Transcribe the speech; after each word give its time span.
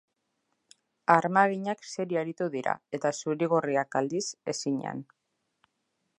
Armaginak 1.15 1.85
serio 1.89 2.21
aritu 2.21 2.49
dira, 2.57 2.75
eta 2.99 3.13
zuri-gorriak, 3.19 4.01
aldiz, 4.01 4.27
ezinean. 4.57 5.07